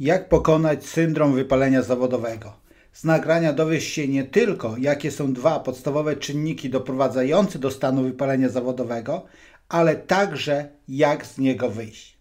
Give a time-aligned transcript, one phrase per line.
[0.00, 2.52] Jak pokonać syndrom wypalenia zawodowego?
[2.92, 8.48] Z nagrania dowiesz się nie tylko, jakie są dwa podstawowe czynniki doprowadzające do stanu wypalenia
[8.48, 9.26] zawodowego,
[9.68, 12.18] ale także jak z niego wyjść.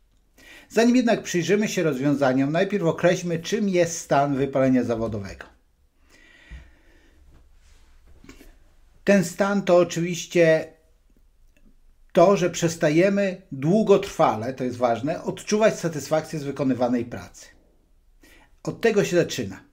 [0.69, 5.45] Zanim jednak przyjrzymy się rozwiązaniom, najpierw określmy, czym jest stan wypalenia zawodowego.
[9.03, 10.73] Ten stan to oczywiście
[12.13, 17.58] to, że przestajemy długotrwale, to jest ważne, odczuwać satysfakcję z wykonywanej pracy.
[18.63, 19.63] Od tego się zaczyna,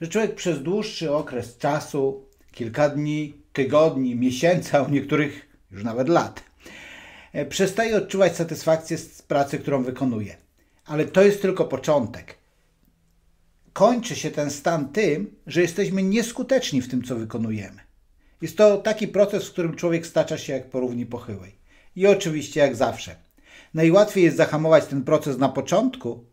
[0.00, 6.42] że człowiek przez dłuższy okres czasu, kilka dni, tygodni, miesięcy, u niektórych już nawet lat,
[7.32, 10.36] e, przestaje odczuwać satysfakcję z pracy, którą wykonuje.
[10.84, 12.34] Ale to jest tylko początek.
[13.72, 17.80] Kończy się ten stan tym, że jesteśmy nieskuteczni w tym, co wykonujemy.
[18.42, 21.54] Jest to taki proces, w którym człowiek stacza się jak po równi pochyłej.
[21.96, 23.16] I oczywiście jak zawsze.
[23.74, 26.24] Najłatwiej jest zahamować ten proces na początku,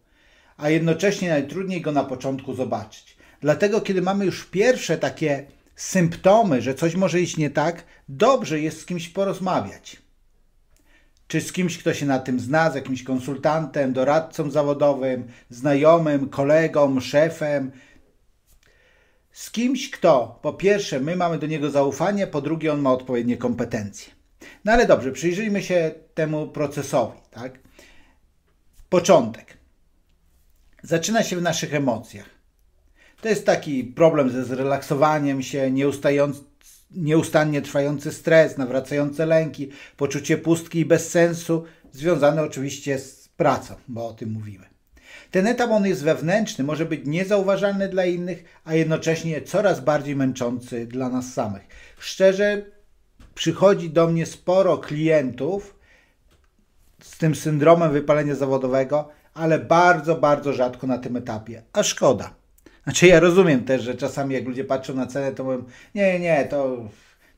[0.58, 3.18] a jednocześnie najtrudniej go na początku zobaczyć.
[3.42, 8.82] Dlatego, kiedy mamy już pierwsze takie symptomy, że coś może iść nie tak, dobrze jest
[8.82, 9.98] z kimś porozmawiać.
[11.28, 17.00] Czy z kimś, kto się na tym zna, z jakimś konsultantem, doradcą zawodowym, znajomym, kolegą,
[17.00, 17.72] szefem.
[19.32, 23.38] Z kimś, kto po pierwsze my mamy do niego zaufanie, po drugie on ma odpowiednie
[23.38, 24.14] kompetencje.
[24.66, 27.18] No ale dobrze, przyjrzyjmy się temu procesowi.
[27.32, 27.60] Tak?
[28.90, 29.57] Początek.
[30.88, 32.30] Zaczyna się w naszych emocjach.
[33.22, 35.72] To jest taki problem ze zrelaksowaniem się,
[36.92, 44.14] nieustannie trwający stres, nawracające lęki, poczucie pustki i bezsensu, związane oczywiście z pracą, bo o
[44.14, 44.66] tym mówimy.
[45.32, 50.86] Ten etap on jest wewnętrzny, może być niezauważalny dla innych, a jednocześnie coraz bardziej męczący
[50.86, 51.68] dla nas samych.
[52.00, 52.66] Szczerze
[53.36, 55.76] przychodzi do mnie sporo klientów
[57.02, 61.62] z tym syndromem wypalenia zawodowego, ale bardzo, bardzo rzadko na tym etapie.
[61.74, 62.34] A szkoda.
[62.84, 65.64] Znaczy ja rozumiem też, że czasami jak ludzie patrzą na cenę, to mówią,
[65.96, 66.78] nie, nie, to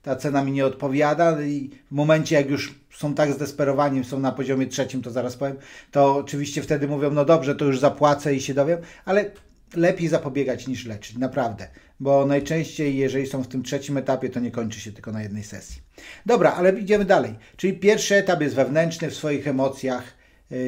[0.02, 4.32] ta cena mi nie odpowiada i w momencie jak już są tak zdesperowani, są na
[4.32, 5.58] poziomie trzecim, to zaraz powiem,
[5.92, 9.32] to oczywiście wtedy mówią, no dobrze, to już zapłacę i się dowiem, ale
[9.76, 11.68] lepiej zapobiegać niż leczyć, naprawdę,
[12.00, 15.44] bo najczęściej jeżeli są w tym trzecim etapie, to nie kończy się tylko na jednej
[15.44, 15.82] sesji.
[16.26, 17.36] Dobra, ale idziemy dalej.
[17.58, 20.19] Czyli pierwszy etap jest wewnętrzny w swoich emocjach,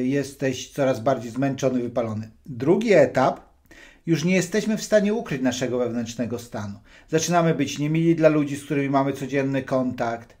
[0.04, 2.30] jesteś coraz bardziej zmęczony, wypalony.
[2.46, 3.40] Drugi etap
[4.06, 6.74] już nie jesteśmy w stanie ukryć naszego wewnętrznego stanu.
[7.08, 10.36] Zaczynamy być niemili dla ludzi, z którymi mamy codzienny kontakt.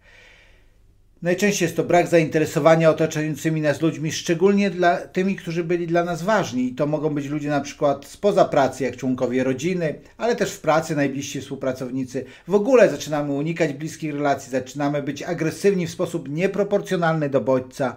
[1.22, 6.22] Najczęściej jest to brak zainteresowania otaczającymi nas ludźmi, szczególnie dla tymi, którzy byli dla nas
[6.22, 6.66] ważni.
[6.66, 10.60] I to mogą być ludzie na przykład spoza pracy, jak członkowie rodziny, ale też w
[10.60, 12.24] pracy najbliżsi współpracownicy.
[12.48, 17.96] W ogóle zaczynamy unikać bliskich relacji, zaczynamy być agresywni w sposób nieproporcjonalny do bodźca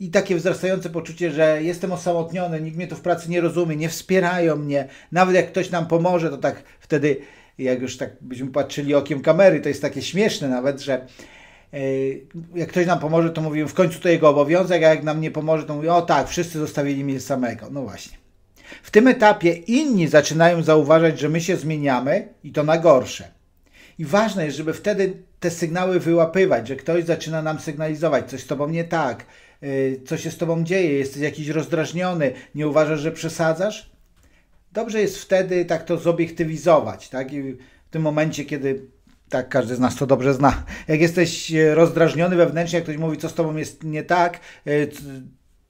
[0.00, 3.88] i takie wzrastające poczucie, że jestem osamotniony, nikt mnie tu w pracy nie rozumie, nie
[3.88, 4.88] wspierają mnie.
[5.12, 7.16] Nawet jak ktoś nam pomoże, to tak wtedy,
[7.58, 11.06] jak już tak byśmy patrzyli okiem kamery, to jest takie śmieszne nawet, że
[11.72, 11.78] e,
[12.54, 15.30] jak ktoś nam pomoże, to mówimy w końcu to jego obowiązek, a jak nam nie
[15.30, 17.70] pomoże, to mówimy, o tak, wszyscy zostawili mnie samego.
[17.70, 18.18] No właśnie.
[18.82, 23.28] W tym etapie inni zaczynają zauważać, że my się zmieniamy i to na gorsze.
[23.98, 28.46] I ważne jest, żeby wtedy te sygnały wyłapywać, że ktoś zaczyna nam sygnalizować, coś z
[28.46, 29.24] tobą nie tak,
[30.06, 33.90] co się z tobą dzieje, jesteś jakiś rozdrażniony, nie uważasz, że przesadzasz?
[34.72, 37.32] Dobrze jest wtedy tak to zobiektywizować, tak?
[37.32, 38.86] I w tym momencie, kiedy
[39.28, 40.64] tak każdy z nas to dobrze zna.
[40.88, 44.70] Jak jesteś e, rozdrażniony wewnętrznie, jak ktoś mówi, co z tobą jest nie tak, e,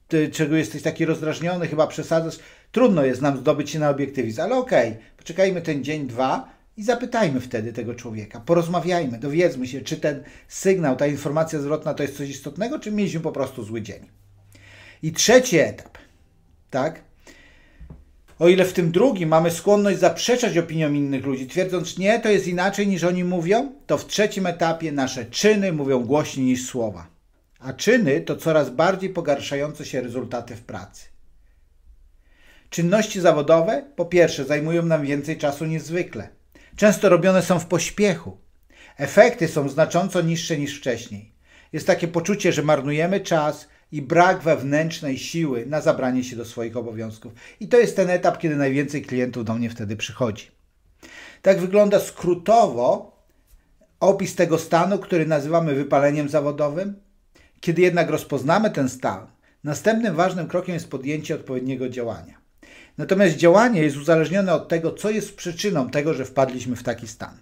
[0.07, 2.39] ty, czego jesteś taki rozdrażniony, chyba przesadzasz,
[2.71, 6.83] trudno jest nam zdobyć się na obiektywizm, ale okej, okay, poczekajmy ten dzień, dwa, i
[6.83, 12.17] zapytajmy wtedy tego człowieka, porozmawiajmy, dowiedzmy się, czy ten sygnał, ta informacja zwrotna to jest
[12.17, 14.09] coś istotnego, czy mieliśmy po prostu zły dzień.
[15.03, 15.97] I trzeci etap,
[16.69, 17.01] tak?
[18.39, 22.47] O ile w tym drugim mamy skłonność zaprzeczać opiniom innych ludzi, twierdząc nie, to jest
[22.47, 27.07] inaczej niż oni mówią, to w trzecim etapie nasze czyny mówią głośniej niż słowa.
[27.59, 31.05] A czyny to coraz bardziej pogarszające się rezultaty w pracy.
[32.69, 36.34] Czynności zawodowe, po pierwsze, zajmują nam więcej czasu niż zwykle.
[36.75, 38.37] Często robione są w pośpiechu.
[38.97, 41.33] Efekty są znacząco niższe niż wcześniej.
[41.73, 46.77] Jest takie poczucie, że marnujemy czas i brak wewnętrznej siły na zabranie się do swoich
[46.77, 47.33] obowiązków.
[47.59, 50.51] I to jest ten etap, kiedy najwięcej klientów do mnie wtedy przychodzi.
[51.41, 53.15] Tak wygląda skrótowo
[53.99, 56.99] opis tego stanu, który nazywamy wypaleniem zawodowym.
[57.59, 59.27] Kiedy jednak rozpoznamy ten stan,
[59.63, 62.44] następnym ważnym krokiem jest podjęcie odpowiedniego działania.
[62.97, 67.37] Natomiast działanie jest uzależnione od tego, co jest przyczyną tego, że wpadliśmy w taki stan.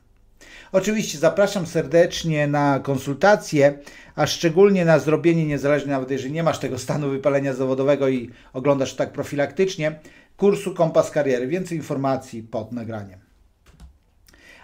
[0.72, 3.80] Oczywiście zapraszam serdecznie na konsultacje,
[4.16, 8.94] a szczególnie na zrobienie niezależnie, nawet jeżeli nie masz tego stanu wypalenia zawodowego i oglądasz
[8.96, 10.00] tak profilaktycznie,
[10.38, 11.48] kursu Kompas Kariery.
[11.48, 13.20] Więcej informacji pod nagraniem.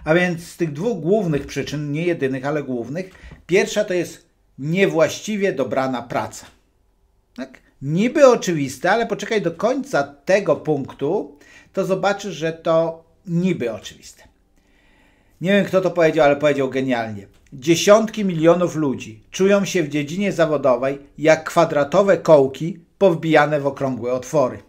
[0.03, 3.11] A więc z tych dwóch głównych przyczyn, nie jedynych, ale głównych,
[3.47, 4.25] pierwsza to jest
[4.59, 6.45] niewłaściwie dobrana praca.
[7.35, 7.68] Tak?
[7.81, 11.37] Niby oczywiste, ale poczekaj do końca tego punktu,
[11.73, 14.23] to zobaczysz, że to niby oczywiste.
[15.41, 17.27] Nie wiem, kto to powiedział, ale powiedział genialnie.
[17.53, 24.59] Dziesiątki milionów ludzi czują się w dziedzinie zawodowej jak kwadratowe kołki powbijane w okrągłe otwory.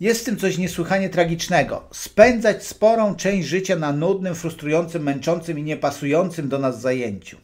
[0.00, 1.88] Jest w tym coś niesłychanie tragicznego.
[1.92, 7.36] Spędzać sporą część życia na nudnym, frustrującym, męczącym i niepasującym do nas zajęciu.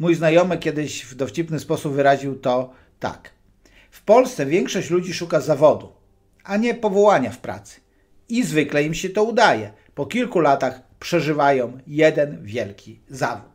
[0.00, 3.30] Mój znajomy kiedyś w dowcipny sposób wyraził to tak.
[3.90, 5.92] W Polsce większość ludzi szuka zawodu,
[6.44, 7.80] a nie powołania w pracy.
[8.28, 9.72] I zwykle im się to udaje.
[9.94, 13.50] Po kilku latach przeżywają jeden wielki zawód.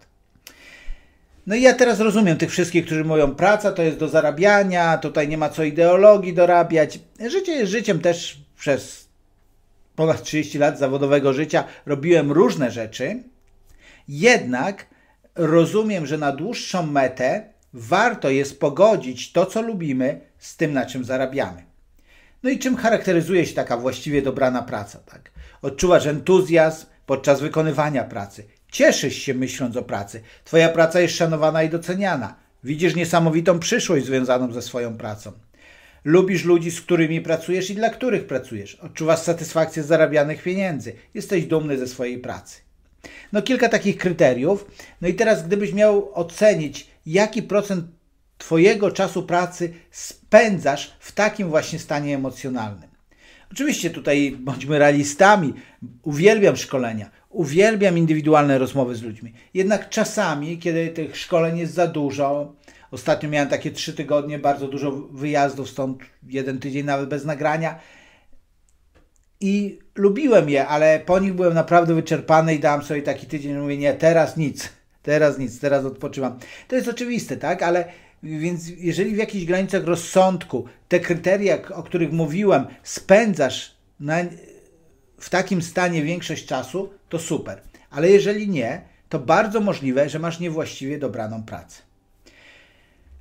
[1.48, 5.28] No i ja teraz rozumiem tych wszystkich, którzy mówią, praca to jest do zarabiania, tutaj
[5.28, 7.00] nie ma co ideologii dorabiać.
[7.28, 9.08] Życie jest życiem też przez
[9.96, 13.24] ponad 30 lat zawodowego życia robiłem różne rzeczy.
[14.08, 14.95] Jednak
[15.36, 21.06] rozumiem, że na dłuższą metę warto jest pogodzić to, co lubimy, z tym, na czym
[21.06, 21.64] zarabiamy.
[22.44, 25.00] No i czym charakteryzuje się taka właściwie dobrana praca?
[25.00, 25.32] Tak?
[25.62, 28.46] Odczuwasz entuzjazm podczas wykonywania pracy.
[28.72, 30.22] Cieszysz się myśląc o pracy.
[30.44, 32.36] Twoja praca jest szanowana i doceniana.
[32.64, 35.32] Widzisz niesamowitą przyszłość związaną ze swoją pracą.
[36.04, 38.76] Lubisz ludzi, z którymi pracujesz i dla których pracujesz.
[38.76, 40.94] Odczuwasz satysfakcję z zarabianych pieniędzy.
[41.14, 42.65] Jesteś dumny ze swojej pracy.
[43.34, 44.66] No kilka takich kryteriów.
[45.02, 47.86] No i teraz gdybyś miał ocenić, jaki procent
[48.38, 52.90] Twojego czasu pracy spędzasz w takim właśnie stanie emocjonalnym.
[53.52, 55.54] Oczywiście tutaj bądźmy realistami.
[56.04, 59.34] Uwielbiam szkolenia, uwielbiam indywidualne rozmowy z ludźmi.
[59.54, 62.56] Jednak czasami, kiedy tych szkoleń jest za dużo,
[62.92, 67.80] ostatnio miałem takie trzy tygodnie, bardzo dużo wyjazdów, stąd jeden tydzień nawet bez nagrania.
[69.46, 73.78] I lubiłem je, ale po nich byłem naprawdę wyczerpany i dałem sobie taki tydzień, mówię,
[73.78, 74.70] nie, teraz nic,
[75.04, 76.40] teraz nic, teraz odpoczywam.
[76.68, 77.64] To jest oczywiste, tak?
[77.64, 77.86] Ale
[78.24, 84.18] więc jeżeli w jakichś granicach rozsądku te kryteria, o których mówiłem, spędzasz na,
[85.20, 87.62] w takim stanie większość czasu, to super.
[87.92, 91.82] Ale jeżeli nie, to bardzo możliwe, że masz niewłaściwie dobraną pracę.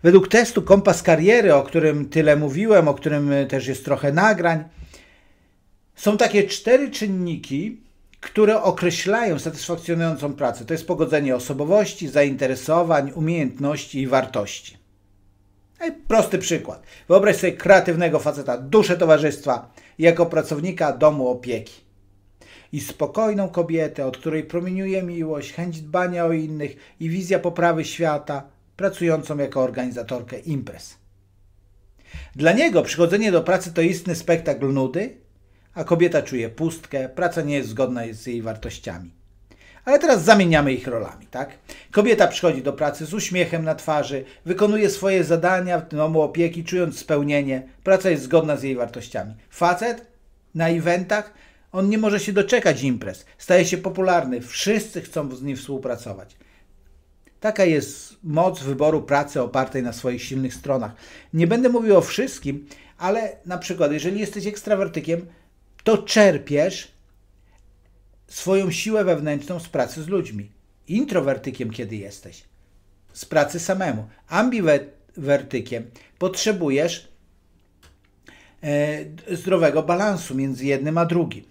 [0.03, 4.65] Według testu Kompas Kariery, o którym tyle mówiłem, o którym też jest trochę nagrań,
[5.95, 7.81] są takie cztery czynniki,
[8.21, 10.65] które określają satysfakcjonującą pracę.
[10.65, 14.77] To jest pogodzenie osobowości, zainteresowań, umiejętności i wartości.
[16.09, 16.83] Prosty przykład.
[17.09, 21.85] Wyobraź sobie kreatywnego faceta, duszę towarzystwa, jako pracownika domu opieki.
[22.73, 28.43] I spokojną kobietę, od której promieniuje miłość, chęć dbania o innych i wizja poprawy świata,
[28.77, 30.97] pracującą jako organizatorkę imprez.
[32.37, 35.24] Dla niego przychodzenie do pracy to istny spektakl nudy,
[35.75, 39.11] a kobieta czuje pustkę, praca nie jest zgodna z jej wartościami.
[39.85, 41.51] Ale teraz zamieniamy ich rolami, tak?
[41.91, 46.99] Kobieta przychodzi do pracy z uśmiechem na twarzy, wykonuje swoje zadania w domu opieki, czując
[46.99, 47.69] spełnienie.
[47.83, 49.35] Praca jest zgodna z jej wartościami.
[49.51, 50.07] Facet
[50.55, 51.35] na eventach,
[51.73, 53.25] on nie może się doczekać imprez.
[53.39, 56.37] Staje się popularny, wszyscy chcą z nim współpracować.
[57.41, 60.93] Taka jest moc wyboru pracy opartej na swoich silnych stronach.
[61.33, 62.67] Nie będę mówił o wszystkim,
[62.99, 65.27] ale na przykład, jeżeli jesteś ekstrawertykiem,
[65.85, 66.93] to czerpiesz
[68.27, 70.51] swoją siłę wewnętrzną z pracy z ludźmi.
[70.89, 72.45] Introwertykiem, kiedy jesteś,
[73.13, 74.09] z pracy samemu.
[74.29, 77.09] Ambiwertykiem potrzebujesz
[78.63, 79.05] e,
[79.37, 81.45] zdrowego balansu między jednym a drugim.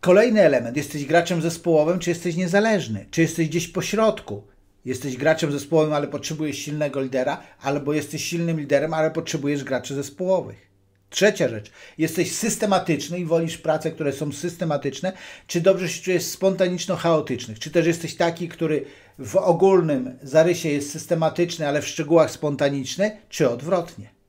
[0.00, 0.76] Kolejny element.
[0.76, 3.06] Jesteś graczem zespołowym, czy jesteś niezależny?
[3.10, 4.42] Czy jesteś gdzieś po środku?
[4.84, 10.69] Jesteś graczem zespołowym, ale potrzebujesz silnego lidera, albo jesteś silnym liderem, ale potrzebujesz graczy zespołowych.
[11.10, 15.12] Trzecia rzecz, jesteś systematyczny i wolisz prace, które są systematyczne,
[15.46, 18.84] czy dobrze się czujesz spontaniczno-chaotycznych, czy też jesteś taki, który
[19.18, 24.19] w ogólnym zarysie jest systematyczny, ale w szczegółach spontaniczny, czy odwrotnie.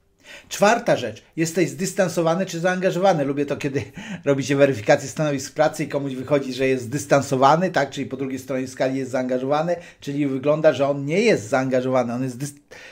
[0.50, 3.25] Czwarta rzecz, jesteś zdystansowany czy zaangażowany.
[3.25, 3.83] Lubię to, kiedy
[4.25, 8.39] robi się weryfikację stanowisk pracy i komuś wychodzi, że jest zdystansowany, tak, czyli po drugiej
[8.39, 12.43] stronie skali jest zaangażowany, czyli wygląda, że on nie jest zaangażowany, on jest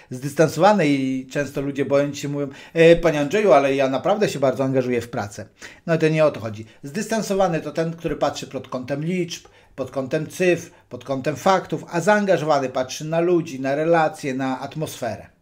[0.09, 4.63] zdystansowany i często ludzie bojąc się mówią, e, panie Andrzeju, ale ja naprawdę się bardzo
[4.63, 5.45] angażuję w pracę.
[5.85, 6.65] No to nie o to chodzi.
[6.83, 12.01] Zdystansowany to ten, który patrzy pod kątem liczb, pod kątem cyfr, pod kątem faktów, a
[12.01, 15.38] zaangażowany patrzy na ludzi, na relacje, na atmosferę.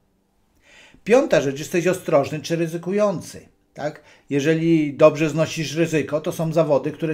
[1.08, 3.48] Piąta rzecz, jesteś ostrożny czy ryzykujący.
[3.74, 4.02] Tak?
[4.30, 7.14] Jeżeli dobrze znosisz ryzyko, to są zawody, które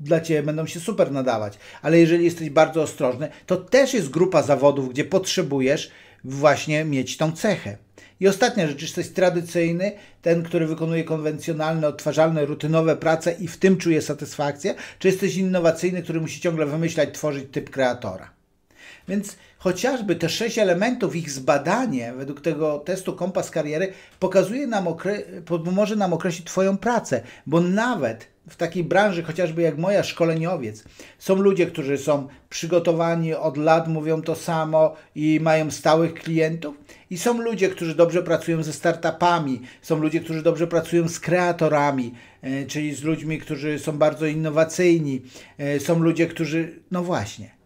[0.00, 1.58] dla Ciebie będą się super nadawać.
[1.82, 5.90] Ale jeżeli jesteś bardzo ostrożny, to też jest grupa zawodów, gdzie potrzebujesz
[6.24, 7.76] właśnie mieć tą cechę.
[8.20, 9.92] I ostatnia rzecz, jesteś tradycyjny,
[10.22, 16.02] ten, który wykonuje konwencjonalne, odtwarzalne, rutynowe prace i w tym czuje satysfakcję, czy jesteś innowacyjny,
[16.02, 18.30] który musi ciągle wymyślać, tworzyć typ kreatora.
[19.08, 24.86] Więc chociażby te sześć elementów, ich zbadanie według tego testu Kompas Kariery pokazuje nam,
[25.64, 30.84] pomoże nam określić Twoją pracę, bo nawet w takiej branży, chociażby jak moja, szkoleniowiec,
[31.18, 36.76] są ludzie, którzy są przygotowani od lat, mówią to samo i mają stałych klientów,
[37.10, 42.14] i są ludzie, którzy dobrze pracują ze startupami, są ludzie, którzy dobrze pracują z kreatorami,
[42.42, 45.22] e, czyli z ludźmi, którzy są bardzo innowacyjni,
[45.58, 47.57] e, są ludzie, którzy, no właśnie,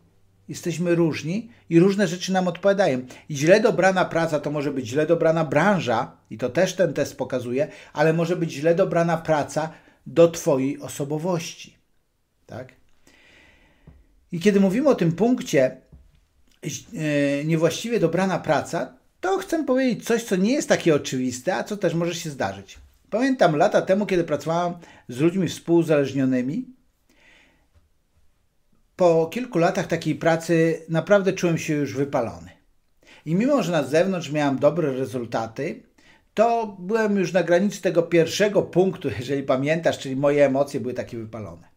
[0.52, 3.06] jesteśmy różni i różne rzeczy nam odpowiadają.
[3.28, 7.16] I źle dobrana praca to może być źle dobrana branża, i to też ten test
[7.16, 9.70] pokazuje, ale może być źle dobrana praca
[10.06, 11.76] do Twojej osobowości.
[12.46, 12.68] Tak?
[14.32, 15.76] I kiedy mówimy o tym punkcie,
[16.62, 21.76] e, niewłaściwie dobrana praca, to chcę powiedzieć coś, co nie jest takie oczywiste, a co
[21.76, 22.78] też może się zdarzyć.
[23.10, 24.74] Pamiętam lata temu, kiedy pracowałam
[25.08, 26.66] z ludźmi współzależnionymi,
[29.02, 32.50] po kilku latach takiej pracy naprawdę czułem się już wypalony.
[33.26, 35.82] I mimo, że na zewnątrz miałem dobre rezultaty,
[36.34, 41.18] to byłem już na granicy tego pierwszego punktu, jeżeli pamiętasz, czyli moje emocje były takie
[41.18, 41.68] wypalone.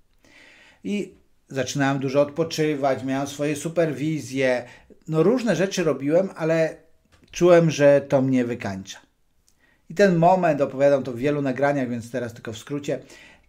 [0.84, 1.13] I
[1.48, 4.65] zaczynałem dużo odpoczywać, miałem swoje superwizje,
[5.08, 6.77] no różne rzeczy robiłem, ale
[7.32, 9.00] czułem, że to mnie wykańcza.
[9.89, 13.00] I ten moment, opowiadam to w wielu nagraniach, więc teraz tylko w skrócie,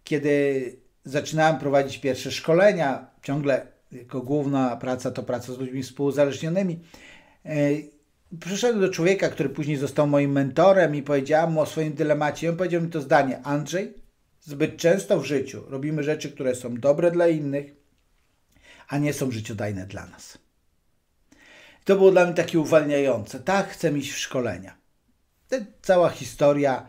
[0.03, 6.79] kiedy zaczynałem prowadzić pierwsze szkolenia, ciągle jako główna praca to praca z ludźmi współuzależnionymi.
[7.45, 7.51] E,
[8.39, 12.47] przyszedłem do człowieka, który później został moim mentorem i powiedziałem mu o swoim dylemacie.
[12.47, 13.93] I on powiedział mi to zdanie: Andrzej,
[14.41, 17.73] zbyt często w życiu robimy rzeczy, które są dobre dla innych,
[18.87, 20.37] a nie są życiodajne dla nas.
[21.81, 23.39] I to było dla mnie takie uwalniające.
[23.39, 24.77] Tak, chcę iść w szkolenia.
[25.81, 26.87] Cała historia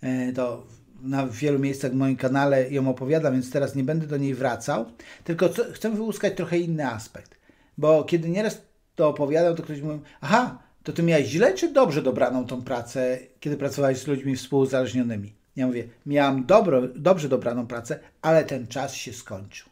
[0.00, 0.66] e, to
[1.02, 4.86] na wielu miejscach w moim kanale ją opowiadam, więc teraz nie będę do niej wracał,
[5.24, 7.38] tylko co, chcę wyłuskać trochę inny aspekt.
[7.78, 8.62] Bo kiedy nieraz
[8.94, 13.18] to opowiadam, to ktoś mówi, aha, to ty miałeś źle czy dobrze dobraną tą pracę,
[13.40, 15.32] kiedy pracowałeś z ludźmi współuzależnionymi?
[15.56, 19.68] Ja mówię, miałam dobro, dobrze dobraną pracę, ale ten czas się skończył.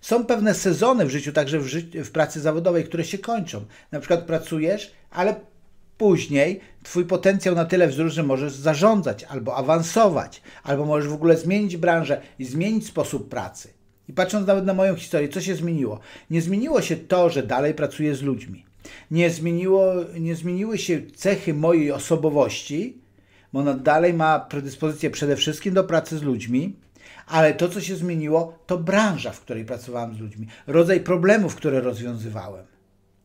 [0.00, 3.64] Są pewne sezony w życiu, także w, ży w pracy zawodowej, które się kończą.
[3.92, 5.36] Na przykład pracujesz, ale
[6.00, 11.36] później Twój potencjał na tyle wzrósł, że możesz zarządzać albo awansować, albo możesz w ogóle
[11.36, 13.68] zmienić branżę i zmienić sposób pracy.
[14.08, 16.00] I patrząc nawet na moją historię, co się zmieniło?
[16.30, 18.64] Nie zmieniło się to, że dalej pracuję z ludźmi.
[19.10, 22.98] Nie, zmieniło, nie zmieniły się cechy mojej osobowości,
[23.52, 26.76] bo ona dalej ma predyspozycję przede wszystkim do pracy z ludźmi,
[27.26, 31.80] ale to, co się zmieniło, to branża, w której pracowałem z ludźmi, rodzaj problemów, które
[31.80, 32.64] rozwiązywałem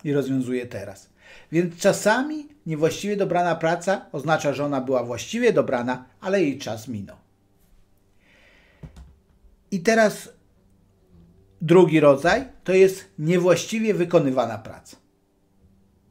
[0.04, 1.10] i rozwiązuję teraz.
[1.52, 7.18] Więc czasami niewłaściwie dobrana praca oznacza, że ona była właściwie dobrana, ale jej czas minął.
[9.72, 10.30] I teraz
[11.62, 14.98] drugi rodzaj to jest niewłaściwie wykonywana praca.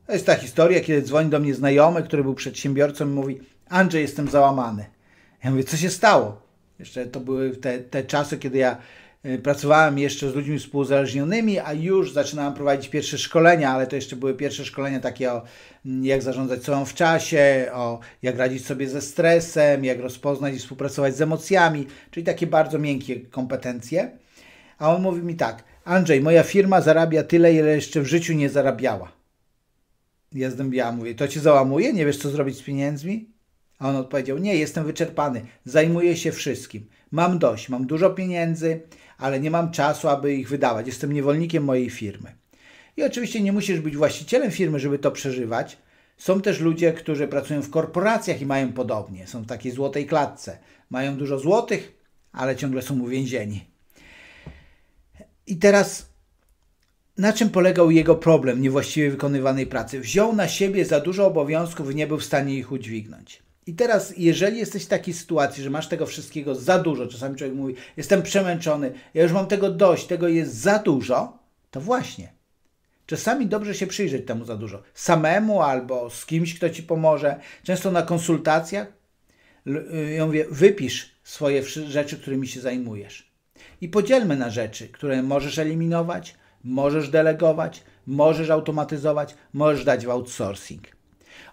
[0.06, 4.02] To jest ta historia, kiedy dzwoni do mnie znajomy, który był przedsiębiorcą i mówi: Andrzej,
[4.02, 4.86] jestem załamany.
[5.44, 6.42] Ja mówię: Co się stało?
[6.78, 8.76] Jeszcze to były te, te czasy, kiedy ja
[9.42, 14.34] pracowałem jeszcze z ludźmi współzależnionymi, a już zaczynałem prowadzić pierwsze szkolenia, ale to jeszcze były
[14.34, 15.42] pierwsze szkolenia takie o
[15.86, 20.58] mm, jak zarządzać sobą w czasie, o jak radzić sobie ze stresem, jak rozpoznać i
[20.58, 24.10] współpracować z emocjami, czyli takie bardzo miękkie kompetencje.
[24.78, 28.50] A on mówi mi tak, Andrzej, moja firma zarabia tyle, ile jeszcze w życiu nie
[28.50, 29.12] zarabiała.
[30.32, 31.92] Ja zdębiałam, mówię, to cię załamuje?
[31.92, 33.34] Nie wiesz, co zrobić z pieniędzmi?
[33.78, 36.86] A on odpowiedział, nie, jestem wyczerpany, zajmuję się wszystkim.
[37.10, 38.80] Mam dość, mam dużo pieniędzy,
[39.18, 40.86] ale nie mam czasu, aby ich wydawać.
[40.86, 42.34] Jestem niewolnikiem mojej firmy.
[42.96, 45.78] I oczywiście nie musisz być właścicielem firmy, żeby to przeżywać.
[46.16, 49.26] Są też ludzie, którzy pracują w korporacjach i mają podobnie.
[49.26, 50.58] Są w takiej złotej klatce.
[50.90, 51.92] Mają dużo złotych,
[52.32, 53.64] ale ciągle są uwięzieni.
[55.46, 56.14] I teraz
[57.18, 60.00] na czym polegał jego problem niewłaściwie wykonywanej pracy?
[60.00, 63.42] Wziął na siebie za dużo obowiązków i nie był w stanie ich udźwignąć.
[63.66, 67.56] I teraz, jeżeli jesteś w takiej sytuacji, że masz tego wszystkiego za dużo, czasami człowiek
[67.56, 71.38] mówi, jestem przemęczony, ja już mam tego dość, tego jest za dużo,
[71.70, 72.32] to właśnie.
[73.06, 74.82] Czasami dobrze się przyjrzeć temu za dużo.
[74.94, 77.40] Samemu albo z kimś, kto ci pomoże.
[77.62, 78.92] Często na konsultacjach
[79.66, 83.30] y, ja mówię, wypisz swoje rzeczy, którymi się zajmujesz.
[83.80, 90.82] I podzielmy na rzeczy, które możesz eliminować, możesz delegować, możesz automatyzować, możesz dać w outsourcing.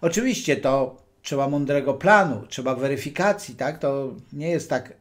[0.01, 3.79] Oczywiście to trzeba mądrego planu, trzeba weryfikacji, tak?
[3.79, 4.93] To nie jest tak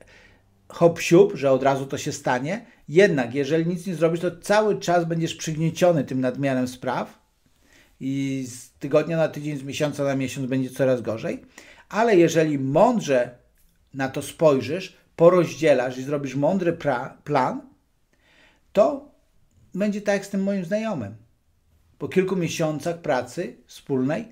[0.68, 2.66] hop siup, że od razu to się stanie.
[2.88, 7.18] Jednak, jeżeli nic nie zrobisz, to cały czas będziesz przygnieciony tym nadmiarem spraw
[8.00, 11.44] i z tygodnia na tydzień, z miesiąca na miesiąc będzie coraz gorzej,
[11.88, 13.30] ale jeżeli mądrze
[13.94, 16.78] na to spojrzysz, porozdzielasz i zrobisz mądry
[17.24, 17.60] plan,
[18.72, 19.10] to
[19.74, 21.14] będzie tak jak z tym moim znajomym.
[21.98, 24.28] Po kilku miesiącach pracy wspólnej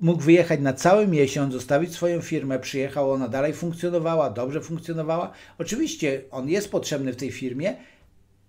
[0.00, 5.32] mógł wyjechać na cały miesiąc, zostawić swoją firmę, przyjechał, ona dalej funkcjonowała, dobrze funkcjonowała.
[5.58, 7.76] Oczywiście on jest potrzebny w tej firmie,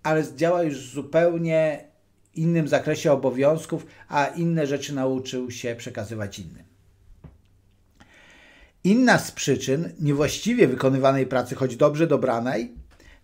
[0.03, 1.87] ale działa już w zupełnie
[2.35, 6.63] innym zakresie obowiązków, a inne rzeczy nauczył się przekazywać innym.
[8.83, 12.73] Inna z przyczyn niewłaściwie wykonywanej pracy, choć dobrze dobranej,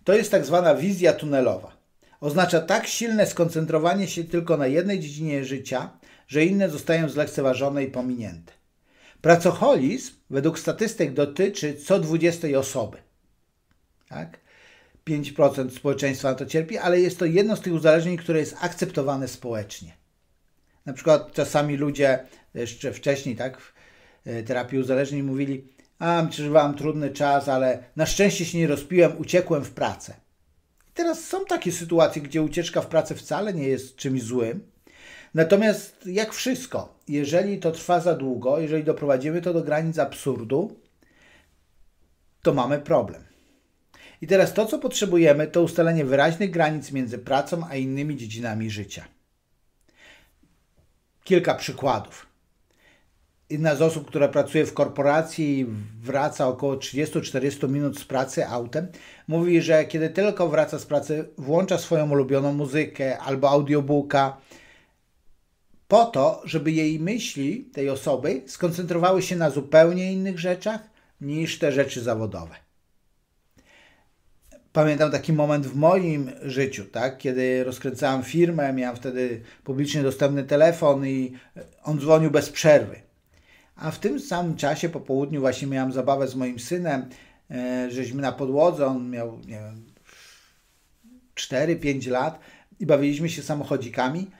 [0.04, 1.76] to jest tak zwana wizja tunelowa.
[2.20, 5.90] Oznacza tak silne skoncentrowanie się tylko na jednej dziedzinie życia,
[6.28, 8.52] że inne zostają zlekceważone i pominięte.
[9.20, 12.98] Pracoholizm według statystyk dotyczy co 20 osoby.
[14.08, 14.38] Tak?
[15.06, 19.28] 5% społeczeństwa na to cierpi, ale jest to jedno z tych uzależnień, które jest akceptowane
[19.28, 19.92] społecznie.
[20.86, 22.18] Na przykład czasami ludzie
[22.54, 23.72] jeszcze wcześniej, tak, w
[24.24, 29.64] e, terapii uzależnień mówili, a przeżywałem trudny czas, ale na szczęście się nie rozpiłem, uciekłem
[29.64, 30.14] w pracę.
[30.88, 34.60] I teraz są takie sytuacje, gdzie ucieczka w pracę wcale nie jest czymś złym,
[35.34, 40.76] Natomiast jak wszystko, jeżeli to trwa za długo, jeżeli doprowadzimy to do granic absurdu,
[42.42, 43.24] to mamy problem.
[44.20, 49.04] I teraz to, co potrzebujemy, to ustalenie wyraźnych granic między pracą a innymi dziedzinami życia.
[51.24, 52.26] Kilka przykładów.
[53.50, 55.66] Jedna z osób, która pracuje w korporacji i
[56.02, 58.88] wraca około 30-40 minut z pracy autem,
[59.28, 64.36] mówi, że kiedy tylko wraca z pracy, włącza swoją ulubioną muzykę albo audiobooka,
[65.94, 70.80] po to, żeby jej myśli, tej osoby, skoncentrowały się na zupełnie innych rzeczach
[71.20, 72.54] niż te rzeczy zawodowe.
[74.72, 81.06] Pamiętam taki moment w moim życiu, tak, kiedy rozkręcałem firmę, miałem wtedy publicznie dostępny telefon
[81.06, 81.32] i
[81.84, 82.96] on dzwonił bez przerwy.
[83.76, 87.08] A w tym samym czasie po południu właśnie miałem zabawę z moim synem,
[87.50, 89.84] e, żeśmy na podłodze, on miał nie wiem,
[91.34, 92.40] 4-5 lat
[92.80, 94.30] i bawiliśmy się samochodzikami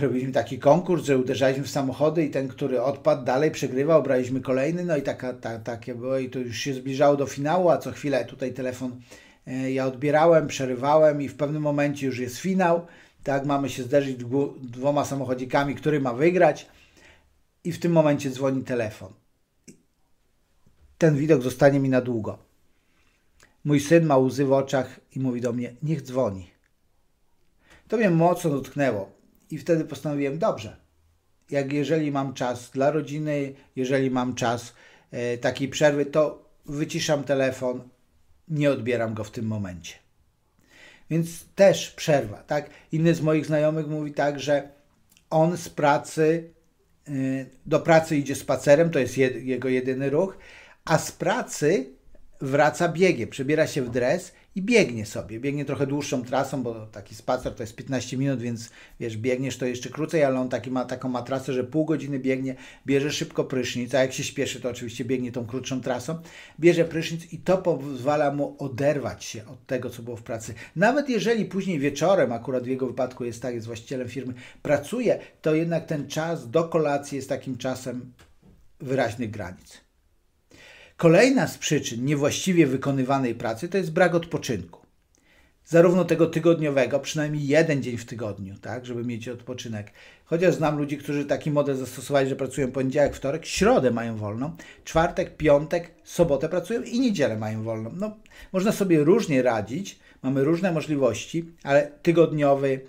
[0.00, 4.84] robiliśmy taki konkurs, że uderzaliśmy w samochody i ten, który odpadł, dalej przegrywał, braliśmy kolejny,
[4.84, 7.92] no i taka, ta, takie było i to już się zbliżało do finału, a co
[7.92, 9.00] chwilę tutaj telefon
[9.46, 12.86] e, ja odbierałem, przerywałem i w pewnym momencie już jest finał,
[13.24, 14.16] tak, mamy się zderzyć
[14.60, 16.66] dwoma samochodzikami, który ma wygrać
[17.64, 19.12] i w tym momencie dzwoni telefon.
[20.98, 22.38] Ten widok zostanie mi na długo.
[23.64, 26.50] Mój syn ma łzy w oczach i mówi do mnie, niech dzwoni.
[27.88, 29.17] To mnie mocno dotknęło
[29.50, 30.76] i wtedy postanowiłem, dobrze,
[31.50, 34.74] jak jeżeli mam czas dla rodziny, jeżeli mam czas
[35.10, 37.88] e, takiej przerwy, to wyciszam telefon,
[38.48, 39.94] nie odbieram go w tym momencie.
[41.10, 42.70] Więc też przerwa, tak?
[42.92, 44.68] Inny z moich znajomych mówi tak, że
[45.30, 46.50] on z pracy
[47.08, 47.12] e,
[47.66, 50.38] do pracy idzie spacerem, to jest jego jedyny ruch,
[50.84, 51.90] a z pracy
[52.40, 55.40] wraca biegiem, przebiera się w dres i biegnie sobie.
[55.40, 59.66] Biegnie trochę dłuższą trasą, bo taki spacer to jest 15 minut, więc wiesz, biegniesz to
[59.66, 62.54] jeszcze krócej, ale on taki ma taką ma trasę, że pół godziny biegnie,
[62.86, 66.18] bierze szybko prysznic, a jak się śpieszy, to oczywiście biegnie tą krótszą trasą,
[66.60, 70.54] bierze prysznic i to pozwala mu oderwać się od tego, co było w pracy.
[70.76, 75.54] Nawet jeżeli później wieczorem, akurat w jego wypadku jest tak, jest właścicielem firmy, pracuje, to
[75.54, 78.12] jednak ten czas do kolacji jest takim czasem
[78.80, 79.87] wyraźnych granic.
[80.98, 84.86] Kolejna z przyczyn niewłaściwie wykonywanej pracy to jest brak odpoczynku.
[85.64, 89.92] Zarówno tego tygodniowego, przynajmniej jeden dzień w tygodniu, tak, żeby mieć odpoczynek.
[90.24, 95.36] Chociaż znam ludzi, którzy taki model zastosowali, że pracują poniedziałek, wtorek, środę mają wolną, czwartek,
[95.36, 97.90] piątek, sobotę pracują i niedzielę mają wolną.
[97.96, 98.16] No,
[98.52, 102.80] można sobie różnie radzić, mamy różne możliwości, ale tygodniowy,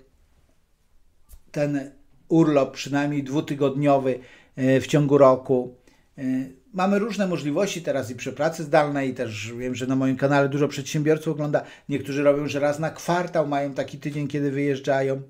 [1.52, 1.90] ten
[2.28, 4.18] urlop, przynajmniej dwutygodniowy
[4.56, 5.74] e, w ciągu roku,
[6.18, 6.22] e,
[6.72, 10.68] mamy różne możliwości teraz i przy pracy zdalnej, też wiem, że na moim kanale dużo
[10.68, 11.62] przedsiębiorców ogląda.
[11.88, 15.22] Niektórzy robią, że raz na kwartał mają taki tydzień, kiedy wyjeżdżają.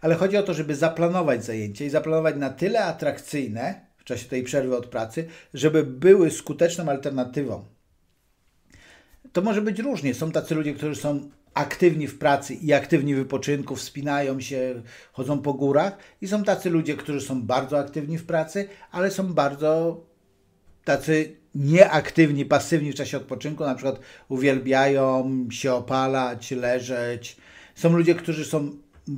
[0.00, 4.42] Ale chodzi o to, żeby zaplanować zajęcia i zaplanować na tyle atrakcyjne w czasie tej
[4.42, 7.64] przerwy od pracy, żeby były skuteczną alternatywą.
[9.32, 10.14] To może być różnie.
[10.14, 15.38] Są tacy ludzie, którzy są aktywni w pracy i aktywni w wypoczynku, wspinają się, chodzą
[15.38, 20.00] po górach i są tacy ludzie, którzy są bardzo aktywni w pracy, ale są bardzo
[20.86, 27.36] tacy nieaktywni, pasywni w czasie odpoczynku, na przykład uwielbiają się opalać, leżeć.
[27.74, 28.70] Są ludzie, którzy są,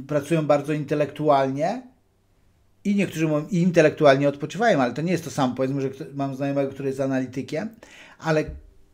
[0.07, 1.83] pracują bardzo intelektualnie
[2.85, 5.55] i niektórzy mówią, i intelektualnie odpoczywają, ale to nie jest to samo.
[5.55, 7.69] Powiedzmy, że mam znajomego, który jest analitykiem,
[8.19, 8.45] ale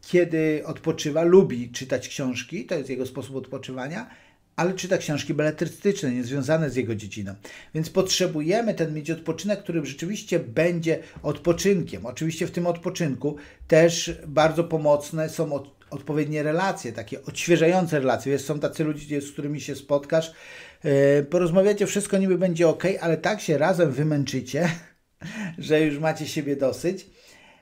[0.03, 4.11] kiedy odpoczywa, lubi czytać książki, to jest jego sposób odpoczywania,
[4.57, 7.35] ale czyta książki beletrystyczne, niezwiązane z jego dziedziną.
[7.75, 12.07] Więc potrzebujemy ten mieć odpoczynek, który rzeczywiście będzie odpoczynkiem.
[12.07, 13.37] Oczywiście w tym odpoczynku
[13.69, 18.33] też bardzo pomocne są od, odpowiednie relacje, takie odświeżające relacje.
[18.33, 20.33] Wiesz, są tacy ludzie, z którymi się spotkasz,
[20.85, 24.69] yy, porozmawiacie, wszystko niby będzie ok, ale tak się razem wymęczycie,
[25.59, 27.07] że już macie siebie dosyć.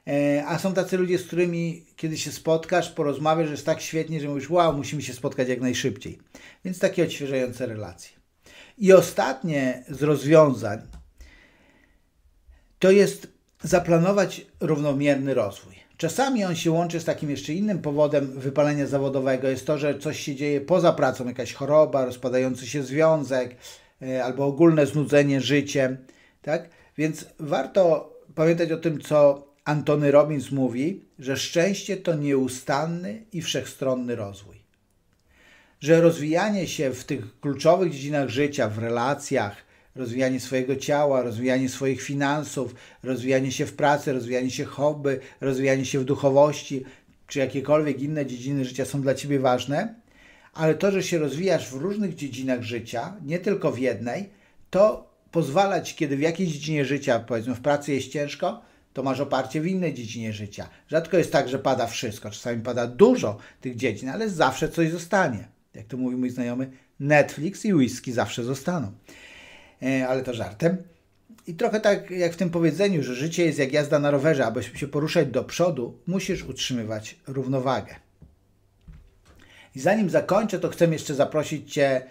[0.09, 4.21] E, a są tacy ludzie, z którymi kiedy się spotkasz, porozmawiasz, że jest tak świetnie,
[4.21, 6.19] że mówisz, wow, musimy się spotkać jak najszybciej.
[6.65, 8.17] Więc takie odświeżające relacje.
[8.79, 10.81] I ostatnie z rozwiązań
[12.79, 13.29] to jest
[13.63, 15.75] zaplanować równomierny rozwój.
[15.97, 19.49] Czasami on się łączy z takim jeszcze innym powodem wypalenia zawodowego.
[19.49, 23.57] Jest to, że coś się dzieje poza pracą, jakaś choroba, rozpadający się związek
[24.03, 25.97] e, albo ogólne znudzenie życiem.
[26.43, 26.71] Tak?
[26.99, 34.17] Więc warto pamiętać o tym, co Antony Robbins mówi, że szczęście to nieustanny i wszechstronny
[34.17, 34.57] rozwój.
[35.81, 39.57] Że rozwijanie się w tych kluczowych dziedzinach życia, w relacjach,
[39.97, 45.99] rozwijanie swojego ciała, rozwijanie swoich finansów, rozwijanie się w pracy, rozwijanie się hobby, rozwijanie się
[45.99, 46.85] w duchowości,
[47.27, 49.95] czy jakiekolwiek inne dziedziny życia są dla Ciebie ważne,
[50.55, 54.29] ale to, że się rozwijasz w różnych dziedzinach życia, nie tylko w jednej,
[54.71, 59.21] to pozwala Ci, kiedy w jakiejś dziedzinie życia, powiedzmy w pracy jest ciężko, to masz
[59.21, 60.69] oparcie w innej dziedzinie życia.
[60.89, 65.49] Rzadko jest tak, że pada wszystko, czasami pada dużo tych dziedzin, ale zawsze coś zostanie.
[65.75, 68.93] Jak to mówi mój znajomy, Netflix i whisky zawsze zostaną.
[69.83, 70.77] E, ale to żartem.
[71.47, 74.63] I trochę tak jak w tym powiedzeniu, że życie jest jak jazda na rowerze, aby
[74.63, 77.95] się poruszać do przodu, musisz utrzymywać równowagę.
[79.75, 82.03] I zanim zakończę, to chcę jeszcze zaprosić Cię,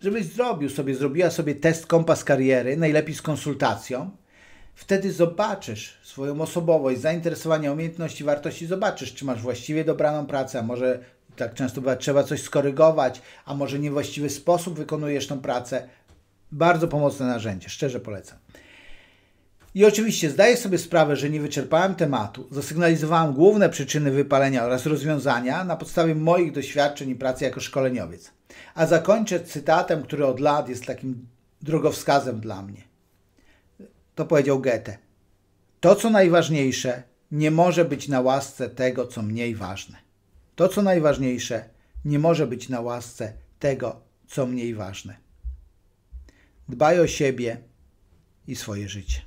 [0.00, 4.10] żebyś zrobił sobie, zrobiła sobie test kompas kariery, najlepiej z konsultacją
[4.80, 10.98] Wtedy zobaczysz swoją osobowość, zainteresowania, umiejętności, wartości, zobaczysz, czy masz właściwie dobraną pracę, a może
[11.36, 15.88] tak często bywa, trzeba coś skorygować, a może niewłaściwy sposób wykonujesz tą pracę.
[16.52, 18.38] Bardzo pomocne narzędzie, szczerze polecam.
[19.74, 25.64] I oczywiście zdaję sobie sprawę, że nie wyczerpałem tematu, zasygnalizowałem główne przyczyny wypalenia oraz rozwiązania
[25.64, 28.30] na podstawie moich doświadczeń i pracy jako szkoleniowiec.
[28.74, 31.26] A zakończę cytatem, który od lat jest takim
[31.62, 32.89] drogowskazem dla mnie.
[34.20, 34.98] To powiedział Goethe.
[35.80, 39.96] To, co najważniejsze, nie może być na łasce tego, co mniej ważne.
[40.56, 41.64] To, co najważniejsze,
[42.04, 45.16] nie może być na łasce tego, co mniej ważne.
[46.68, 47.56] Dbaj o siebie
[48.46, 49.20] i swoje życie.